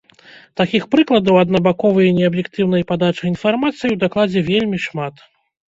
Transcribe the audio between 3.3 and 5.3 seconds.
інфармацыі ў дакладзе вельмі шмат.